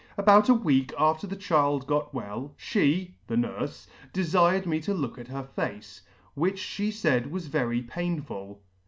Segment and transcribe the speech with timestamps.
[0.17, 5.19] About a week after the child got well, fhe (the nurfe) delired me to look
[5.19, 6.01] at her face,
[6.33, 8.63] which fhe faid was very painful.